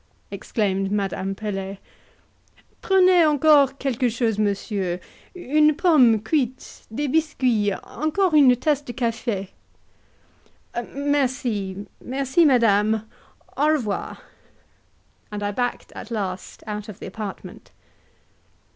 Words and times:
exclaimed 0.31 0.91
Madame 0.91 1.35
Pelet. 1.35 1.77
"Prenez 2.81 3.23
encore 3.27 3.67
quelquechose, 3.77 4.39
monsieur; 4.39 4.99
une 5.35 5.75
pomme 5.75 6.19
cuite, 6.23 6.87
des 6.91 7.05
biscuits, 7.05 7.71
encore 7.83 8.33
une 8.33 8.55
tasse 8.55 8.81
de 8.81 8.93
cafe?" 8.93 9.51
"Merci, 10.95 11.85
merci, 12.03 12.45
madame 12.45 13.07
au 13.55 13.65
revoir." 13.69 14.17
And 15.31 15.43
I 15.43 15.51
backed 15.51 15.91
at 15.91 16.09
last 16.09 16.63
out 16.65 16.89
of 16.89 16.97
the 16.97 17.05
apartment. 17.05 17.69